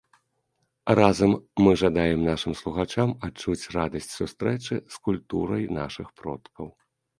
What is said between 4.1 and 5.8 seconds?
сустрэчы з культурай